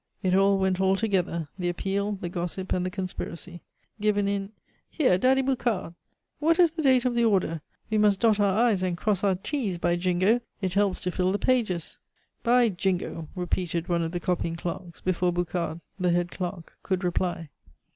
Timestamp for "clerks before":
14.55-15.31